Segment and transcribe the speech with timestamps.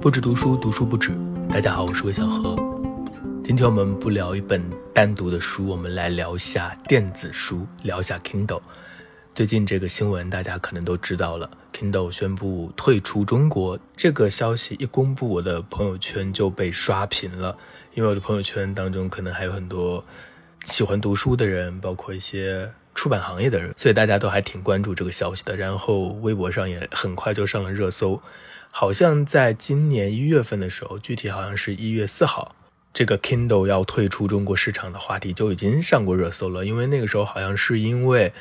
[0.00, 1.10] 不止读书，读书不止。
[1.50, 2.54] 大家好，我是魏小何。
[3.42, 4.62] 今天我们不聊一本
[4.94, 8.60] 单独的书，我们来聊一下电子书，聊一下 Kindle。
[9.34, 13.76] 最近这个新闻大家可能都知道了，Kindle 宣布退出中国。
[13.96, 17.58] 这个消息一公布，我的朋友圈就被刷屏了，
[17.94, 20.04] 因为我的朋友圈当中可能还有很多
[20.62, 25.56] 喜欢读书的人，包括一些出版行业的人，所以大家都还挺关注这个消息的。
[25.56, 28.22] 然后微博上也很快就上了热搜。
[28.70, 32.54] 好像在今年一月份的时候，具体好像是一月四号，
[32.92, 36.64] 这个 Kindle 要退出中国市场的话题就已经上过热搜了。
[36.64, 38.32] 因为那个时候好像是因为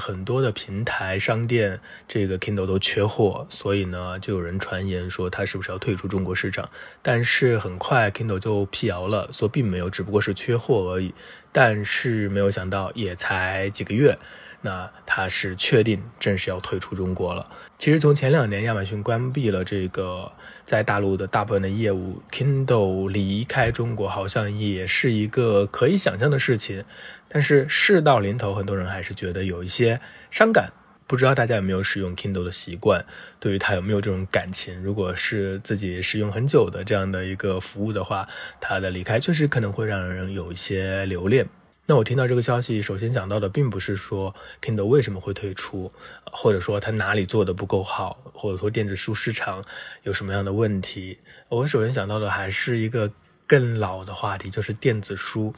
[0.00, 6.68] 很多的平台商店这个 Kindle 都缺货，所以呢就有人传言说它是不是要退出中国市场。
[7.02, 11.14] 但是很快 Kindle 就辟谣了，说并没有，只不过是缺货而已。
[11.56, 14.18] 但是没有想到，也才几个月。
[14.60, 17.50] 那他是确定正式要退出中国了。
[17.78, 20.30] 其实从前两年亚马逊关闭了这个
[20.66, 26.84] 在大陆的大部分的业务，Kindle 离开中国好像也是一个可以想象的事情。
[27.26, 29.98] 但是事到临头，很多人还是觉得有一些
[30.30, 30.74] 伤感。
[31.06, 33.06] 不知道大家有没有使用 Kindle 的习惯？
[33.38, 34.82] 对于它有没有这种感情？
[34.82, 38.28] 如果是自己使用很久的这样的一个服务的话，
[38.60, 41.48] 它的离开确实可能会让人有一些留恋。
[41.88, 45.92] 那我听到这个消息，首先想到的并不是说 Kindle 为什么会退出，
[46.24, 49.64] 或者说它哪里做的不够好，或者说电子书市场
[50.02, 51.18] 有什么样的问题。
[51.48, 53.12] 我首先想到的还是一个
[53.46, 55.54] 更老的话题，就是电子书、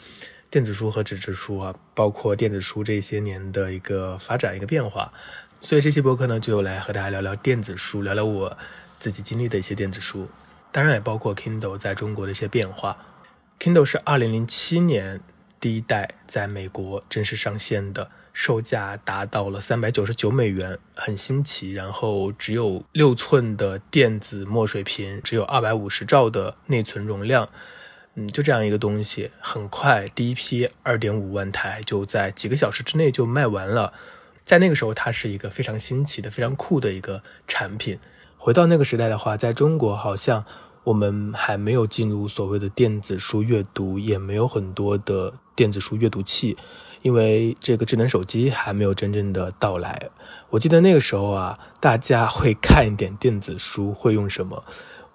[0.50, 5.12] 电子书和纸质书啊，包括电子书这些年的一个发展、一个变化。
[5.60, 8.56] 所以这期博客呢，就来和大家聊聊电子书，聊聊我
[8.98, 10.28] 自己经历的一些电子书，
[10.72, 12.96] 当然也包括 Kindle 在中国的一些变化。
[13.58, 15.20] Kindle 是二零零七年。
[15.60, 21.72] 第一代在美国正式上线的，售价达到了三百九十九美元，很新奇。
[21.72, 27.48] 然后只有六寸的电子墨水屏，只有二百五十兆的内存容量，
[28.18, 33.92] 嗯，就这样一个东西，很快第一批二点五万台就在几个小时之内就卖完了。
[34.42, 38.00] 在那个时候，它是一个非常新奇的、非常酷的一个产品。
[38.36, 40.44] 回到那个时代的话，在中国好像。
[40.84, 46.56] 我们还没有进入所谓的电子书阅读，也没有很多的电子书阅读器，
[47.02, 50.08] 因为这个智能手机还没有真正的到来。
[50.48, 54.64] 我记得那个时候啊，大家会看一点电子书，会用什么？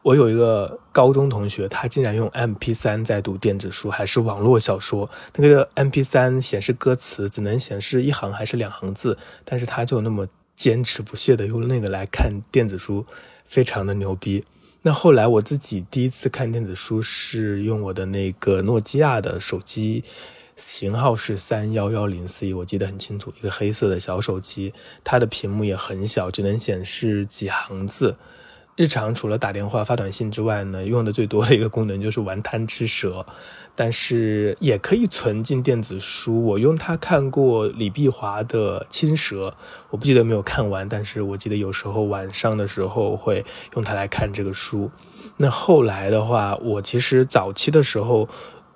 [0.03, 5.09] 我有一个高中同学，他竟然用 MP3 在读电子书，还是网络小说。
[5.37, 10.27] 那个 MP3 显示歌词只能显示一行还是两行字，但是他就那么
[10.57, 13.05] 坚持不懈的用那个来看电子书，
[13.45, 14.43] 非常的牛逼。
[14.81, 20.03] 那后来我自己第一次看电子书是用我的那个诺基亚的手机，
[20.57, 28.17] 型号是三幺幺零 C，我记得很清楚，一个黑色的小手机，它的屏幕也很小，只能显示几行字。
[28.75, 33.23] 日常除了打电话、发短信之外呢，用的最多的一个功能就是玩贪吃蛇，
[33.75, 36.43] 但是也可以存进电子书。
[36.43, 39.49] 我用它看过李碧华的《青蛇》，
[39.91, 43.45] 我不记得没有看完，但是我记得有时候晚上的时候会
[43.75, 44.89] 用它来看这个书。
[45.37, 48.27] 那后来的话，我其实早期的时候。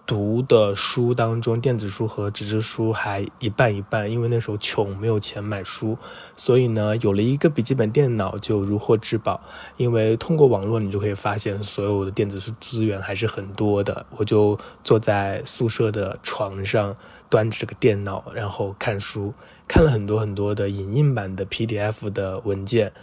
[0.08, 5.98] 读的书当中，电子书和纸质书还一半一半，因为那时候穷，没有钱买书，
[6.38, 9.42] 所以呢，有了一个笔记本电脑就如获至宝。
[9.76, 14.06] 因为通过网络，你就可以发现所有的电子书资源还是很多的。
[14.16, 16.96] 我就坐在宿舍的床上，
[17.30, 19.34] 端着这个电脑，然后看书，
[19.68, 22.94] 看了很多很多的影印版的 PDF 的文件。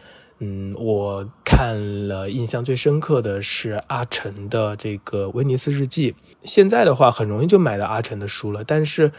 [0.47, 6.12] 嗯，我看了印象最深刻的是阿晨的这个《威尼斯日记》。
[6.43, 9.10] 现在的话，很容易就买到阿晨的书了，但是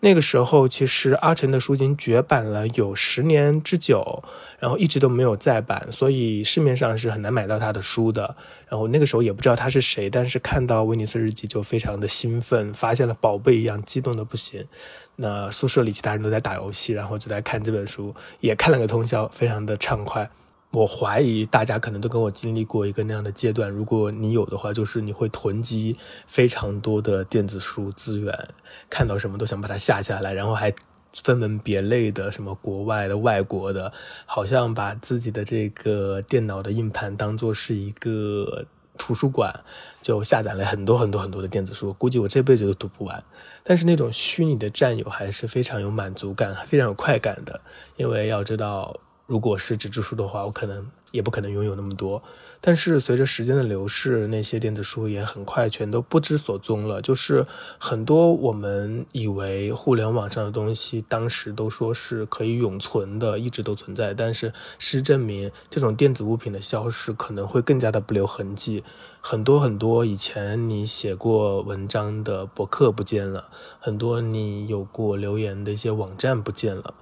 [0.00, 4.24] 那个时候，其实阿晨的书已经绝版了有十年之久，
[4.58, 8.34] 然后一直都没有再版，所以市面上是很难买到他的书的。
[8.68, 14.66] 然后那个时候也不知道他是谁，但是看到《威尼斯日记》就非常的兴奋，发现了宝贝一样，激动的不行。
[15.14, 20.28] 那宿舍里其他人都在打游戏，然后就在看这本书，也看了个通宵，非常的畅快。
[20.72, 28.48] 我怀疑大家可能都跟我经历过一个那样的阶段，如果你有的话，就是你会囤积非常多的电子书资源，
[28.88, 30.72] 看到什么都想把它下下来，然后还
[31.12, 33.92] 分门别类的，什么国外的、外国的，
[34.24, 38.64] 好像把自己的这个电脑的硬盘当做是一个
[38.96, 39.62] 图书馆，
[40.00, 43.22] 就下载了很多很多很多的电子书，估计我这辈子都读不完。
[43.62, 47.60] 但是那种虚拟的占有还是非常有满足感、非常有快感的，
[47.98, 48.98] 因为要知道。
[49.32, 52.22] 如果是纸质书的话，我可能也不可能拥有那么多。
[52.60, 57.00] 但是随着时间的流逝，那些电子书也很快全都不知所踪了。
[57.00, 57.46] 就是
[57.78, 64.12] 很多我们以为互联网上的东西，当时都说是可以永存的，一直都存在。
[64.12, 64.48] 但是
[64.78, 68.84] 事实证明，这种电子物品的消失可能会更加的不留痕迹。
[69.22, 73.48] 很多很多以前你写过文章的博客不见了，
[73.80, 76.92] 很多你有过留言的一些网站不见了，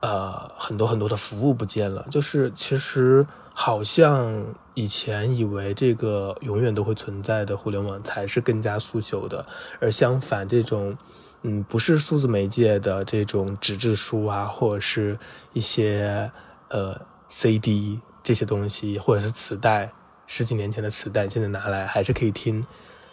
[0.00, 2.06] 呃，很多很多的服务不见了。
[2.10, 3.26] 就是其实。
[3.52, 4.32] 好像
[4.72, 9.44] 以前以为这个永远都会存在的互联网才是更加速朽的，
[9.80, 10.96] 而相反，这种
[11.42, 15.18] 嗯不是数字媒介的这种纸质书啊，或者是
[15.52, 16.30] 一些
[16.68, 16.98] 呃
[17.28, 19.92] CD 这些东西，或者是磁带，
[20.26, 22.64] 十几年前的磁带，现在拿来还是可以听，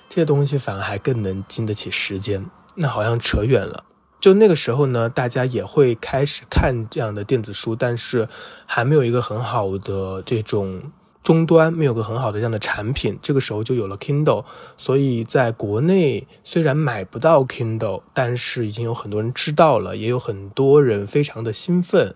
[0.08, 2.46] 这些东西反而还更能经得起时间。
[2.76, 3.84] 那好像扯远了。
[4.28, 8.28] 就那个时候呢，大家也会开始看这样的电子书，但是
[8.66, 10.82] 还没有一个很好的这种
[11.24, 13.18] 终端，没有个很好的这样的产品。
[13.22, 14.44] 这个时候就有了 Kindle，
[14.78, 22.14] 所以在国内虽然买不到 Kindle，但是已经有很多人知道了，也有很多人非常的兴奋。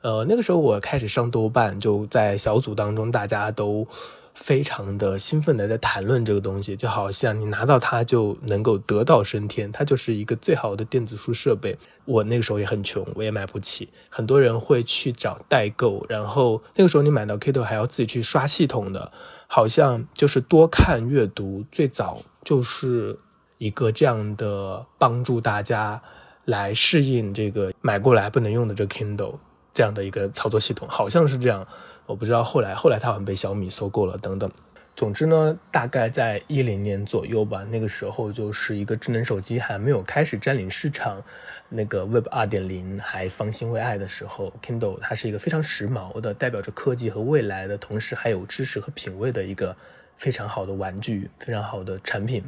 [0.00, 3.86] 呃，那个时候我开始上豆瓣，就在小组当中，大家都。
[4.34, 11.76] 非常的兴奋的在谈论这个东西，就好像你拿到它就能够得道升天，它就是一个最好的电子书设备。
[12.04, 13.88] 我那个时候也很穷，我也买不起。
[14.08, 19.12] 很多人会去找代购，然后那个时候你买到 Kindle 还要自己去刷系统的，
[19.46, 23.18] 好像就是多看阅读最早就是
[23.58, 26.00] 一个这样的帮助大家
[26.46, 29.38] 来适应这个买过来不能用的这 Kindle
[29.80, 31.66] 这样的一个操作系统，好像是这样。
[32.04, 34.50] 我不知道后来，后来它好像被小米收购了等等。
[34.94, 41.24] 总之呢，大概在一零年左右吧，那个时候就是一个智能手机还没有开始占领市场，
[41.70, 49.74] 那个 Web 二点零还方兴未艾的时候，Kindle 它是一个非常时髦的，代表着科技和未来的同时还有知识和品味的一个
[50.18, 52.44] 非常好的玩具，非常好的产品。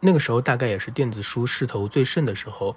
[0.00, 2.74] 那个时候大概也是电子书势头最盛的时候，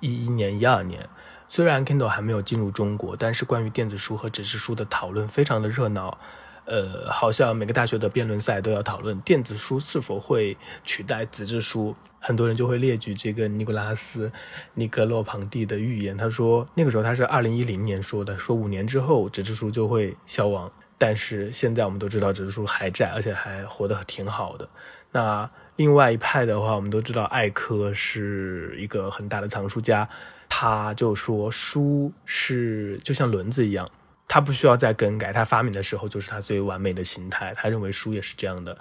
[0.00, 1.08] 一一年、一二年。
[1.52, 6.16] 虽然 Kindle 还没有进入中国，但是关于电子书和纸质书的讨论非常的热闹。
[6.64, 11.96] 呃，好像每个大学的辩论赛都要讨论电子书是否会取代纸质书。
[12.20, 14.28] 很多人就会列举这个尼古拉斯·
[14.74, 16.16] 尼格洛庞蒂的预言。
[16.16, 20.70] 他说，那个时候他是二零一零年说的，说五年之后纸质书就会消亡。
[21.00, 24.68] 但是现在我们都知道纸质书还在，而且还活得挺好的。
[25.12, 30.06] 那另外一派的话，我们都知道艾科是一个很大的藏书家。
[30.46, 33.90] 他就说书是就像轮子一样，
[34.28, 35.32] 他不需要再更改。
[35.32, 37.54] 他发明的时候就是他最完美的形态。
[37.56, 38.76] 他认为书也是这样的。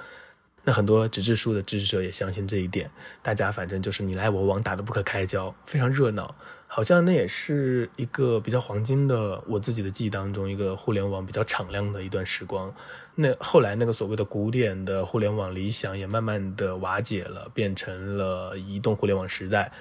[0.66, 2.92] 那很多纸质书的支持者也相信这一点。
[3.22, 6.36] 大家反正就是你来我往，打得不可开交，非常热闹。
[6.72, 12.72] 好像那也是一个比较黄金的，我自己的记忆当中一个互联网比较敞亮的一段时光。
[13.16, 19.72] 那后来那个所谓的古典的互联网理想也慢慢的瓦解了，变成了移动互联网时代。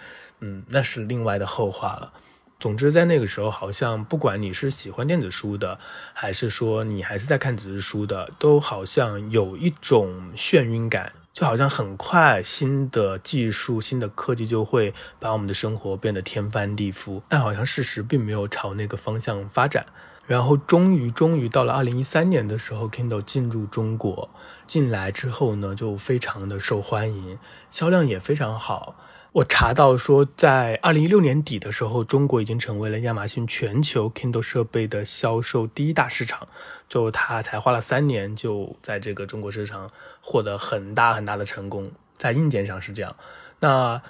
[0.41, 2.11] 嗯，那是另外的后话了。
[2.59, 5.79] 总之，在那个时候，好像不管你是喜欢电子书的，
[6.15, 17.23] 还是说你还是在看纸质书的，都好像有一种眩晕感，就好像很快新的技术、新的科技就会把我们的生活变得天翻地覆。
[17.29, 19.87] 但好像事实并没有朝那个方向发展。
[20.27, 24.29] 然后，终于，终于到了二零一三年的时候，Kindle 进入中国，
[24.67, 27.39] 进来之后呢，就非常的受欢迎，
[27.71, 28.97] 销量也非常好。
[29.33, 36.49] 我查到说，在二零一六年底的时候，中国已经成为了亚马逊全球 Kindle 设备的销售第一大市场。
[36.89, 39.91] 就它才花了三年，就在这个中国市场
[40.23, 41.93] 获得很大很大的成功。
[42.17, 43.15] 在硬件上是这样。
[43.61, 44.01] 那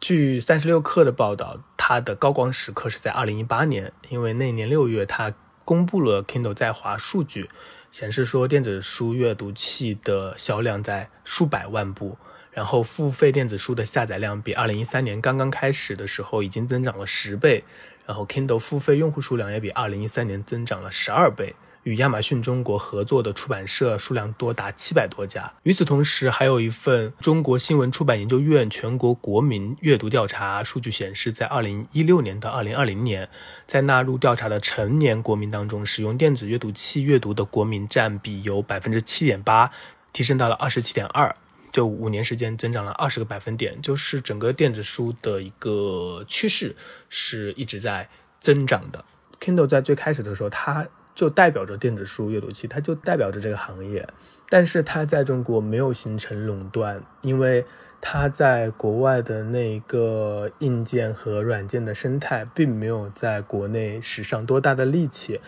[0.00, 5.32] 据三十六氪的报道，它的高光时刻是在二零一八年，因为那年六月，它
[5.64, 7.48] 公布了 Kindle 在华数据，
[7.90, 12.18] 显示说电子书阅读器的销量在数百万部。
[12.52, 17.64] 然后，付费电子书的下载量比二零一三年刚刚开始的时候已经增长了十倍，
[18.06, 21.54] 然后 Kindle 付费用户数量也比二零一三年增长了十二倍。
[21.84, 25.50] 与亚马逊中国合作的出版社数量多达七百多家。
[25.62, 33.30] 与此同时，还有一份中国新闻出版研究院全国国民阅读调查数据显示，在二零一六年到二零二零年，
[33.66, 39.70] 在纳入调查的成年国民当中，使用电子阅读器阅读的国民占比由百分之七点八
[40.12, 41.34] 提升到了二十七点二。
[41.70, 46.74] 就五年时间增长了二十个百分点，就是整个电子书的一个趋势
[47.08, 48.08] 是一直在
[48.40, 49.04] 增长的。
[49.40, 54.08] Kindle 在最开始的时候，它就代表着电子书阅读器，它就代表着这个行业，
[54.48, 57.64] 但是它在中国没有形成垄断，因为
[58.00, 65.40] 它在国外的那个硬件和软件的生态并没有在国内使上多大的力气。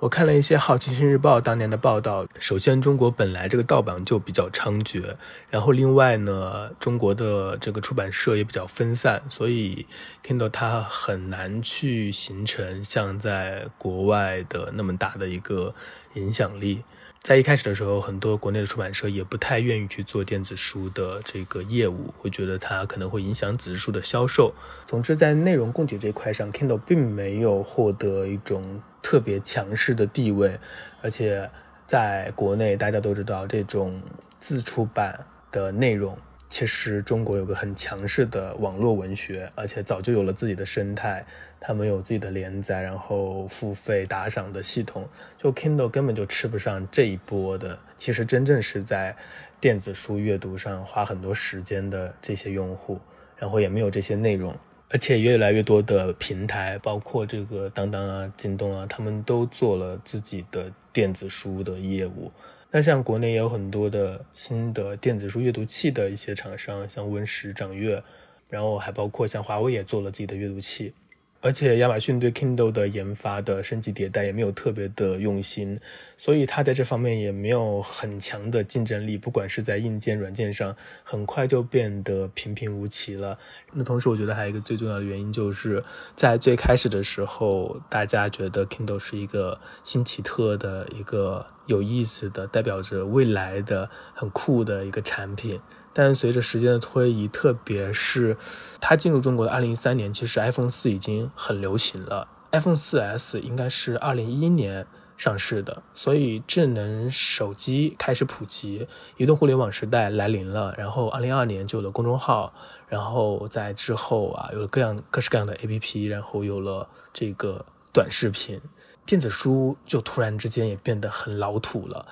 [0.00, 5.16] 我看了一些《好奇心日报》当年的报道，首先中国本来这个盗版就比较猖獗，
[5.50, 9.86] 然后另外呢，中国的这个出版社也比较分散，所以
[10.24, 15.74] Kindle 它很难去形成像在国外的那么大的一个
[16.14, 16.84] 影响力。
[17.22, 24.54] 在一开始的时候，很多国内的出版社也不太愿意去做电子书的这个业务，会觉得它可能会影响纸质书的销售。
[24.86, 30.58] 总之，在内容供给这一块上，Kindle 并没有获得一种特别强势的地位，
[31.02, 31.50] 而且
[31.86, 34.00] 在国内，大家都知道这种
[34.38, 36.16] 自出版的内容。
[36.48, 41.24] 其实中国有个很强势的网络文学，而且早就有了自己的生态，
[41.60, 45.06] 他们有自己的连载，然后付费打赏的系统。
[45.36, 49.14] 就 Kindle 根本就吃不上这一波的，其实真正是在
[49.60, 52.98] 电子书阅读上花很多时间的这些用户，
[53.36, 54.56] 然后也没有这些内容，
[54.88, 62.32] 而且越来越多的平台，包括这个当当啊、京东啊，他们都做了自己的电子书的业务。
[62.70, 68.02] 那像国内也有很多的新的电子书阅读器的一些厂商，像温石、掌阅，
[68.50, 70.92] 然后还包括像华为也做了自己的阅读器。
[71.40, 75.78] 而且亚马逊对 Kindle 的研发的升级迭代也没有特别的用心，
[76.16, 79.16] 所以它在这方面也没有很强的竞争力。
[79.16, 83.38] 不管是在硬件、软件上，很快就变得平平无奇了。
[83.72, 85.84] 那同时，我觉得还有一个最重要的原因，就是
[86.16, 95.60] 在最开始的时候，大家觉得 Kindle 是一个新奇特的一个有意思的、代表着未来的很酷的一个产品。
[96.00, 98.36] 但随着时间的推移，特别是
[98.80, 102.28] 它进入中国的二零一三年，其实 iPhone 四已经很流行了。
[102.52, 104.86] iPhone 四 S 应该是二零一一年
[105.16, 108.86] 上市的，所以智能手机开始普及，
[109.16, 110.72] 移动互联网时代来临了。
[110.78, 112.52] 然后二零二二年就有了公众号，
[112.86, 118.60] 然后在之后啊，有了各样各式各样的 APP，然后有了这个短视频，
[119.04, 122.06] 电子书就突然之间也变得很老土了。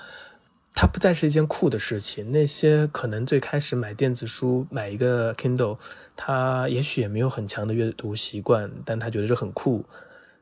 [0.79, 2.31] 它不再是一件酷的事情。
[2.31, 5.79] 那些可能最开始买电子书、买一个 Kindle，
[6.15, 9.83] 他也许也没有很强的阅读习惯，但他觉得这很酷。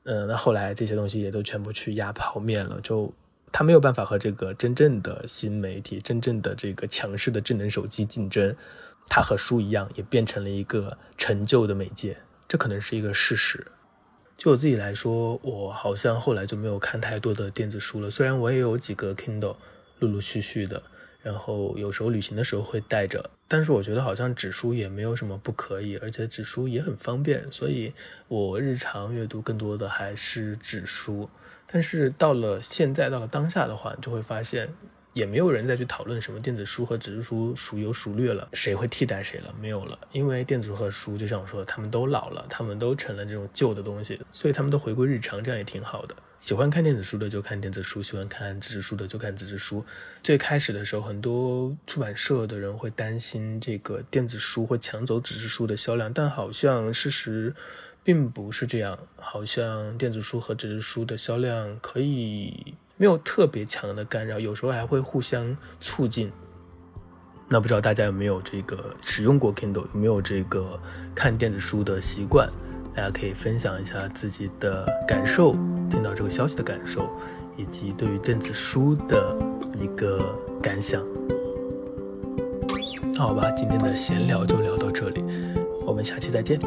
[0.02, 3.14] 嗯，那后来这些东西也都全部去压泡面了，就
[3.52, 8.56] 他没有办法和这个真正的新媒体、真正的这个强势的智能手机竞争。
[9.08, 12.16] 它和书一样，也变成了一个陈旧的媒介，
[12.48, 13.64] 这可能是一个事实。
[14.36, 19.54] 就我自己来说，我好像后来就没有看太多的电子书了，虽然我也有几个 Kindle。
[19.98, 20.82] 陆陆续续的，
[21.22, 27.92] 然后有时候旅行的时候会带着，但是我觉得好像纸书也没有什么不可以，而且纸书也很方便，所以
[28.28, 31.28] 我日常阅读更多的还是纸书。
[31.66, 34.74] 但是到了现在，到了当下的话，就会发现。
[35.14, 39.54] 也没有人再去讨论什么电子书和纸质书孰优孰劣了，谁会替代谁了？
[39.60, 46.14] 没有了，因为电子书和书，就像我说的，他们都老了，他们都成了这种旧的东西，所以他们都回归日常，这样也挺好的。
[46.40, 49.82] 喜欢看电子书的就看电子书，喜欢看纸质书的就看纸质书。
[50.22, 57.54] 最开始的时候，很多出版社的人会担心这个电子书会抢走纸质书的销量，但好像事实
[58.02, 62.74] 并不是这样，好像电子书和纸质书的销量可以。
[62.96, 66.30] 没有特别强的干扰，有时候还会互相促进。
[67.48, 70.80] 那不知道大家有没有这个使用过 Kindle，有没有这个
[71.14, 72.48] 看电子书的习惯？
[72.94, 75.52] 大家可以分享一下自己的感受，
[75.90, 77.10] 听到这个消息的感受，
[77.56, 79.36] 以及对于电子书的
[79.78, 81.04] 一个感想。
[83.12, 85.24] 那好吧，今天的闲聊就聊到这里，
[85.84, 86.58] 我们下期再见。